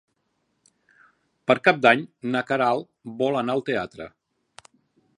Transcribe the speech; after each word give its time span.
Per 1.51 1.57
Cap 1.69 1.83
d'Any 1.87 2.03
na 2.31 2.43
Queralt 2.51 2.91
vol 3.23 3.41
anar 3.43 3.59
al 3.59 3.67
teatre. 3.71 4.13